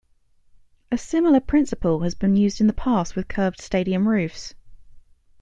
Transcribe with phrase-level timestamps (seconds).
[0.91, 4.55] A similar principle has been used in the past with curved stadium roofs.